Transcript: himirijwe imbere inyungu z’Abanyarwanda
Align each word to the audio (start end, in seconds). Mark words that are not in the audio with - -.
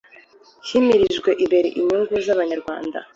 himirijwe 0.67 1.29
imbere 1.43 1.67
inyungu 1.79 2.13
z’Abanyarwanda 2.25 2.99